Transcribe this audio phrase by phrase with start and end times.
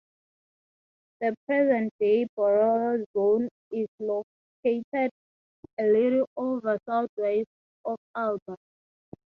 [1.19, 5.11] The present day Barolo zone is located
[5.79, 7.45] a little over southwest
[7.85, 8.55] of Alba.